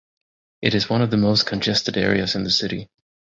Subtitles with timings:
[0.63, 2.89] It is one of the most congested areas in the city.